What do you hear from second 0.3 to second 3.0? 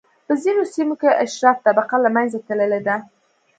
ځینو سیمو کې اشراف طبقه له منځه تللې ده.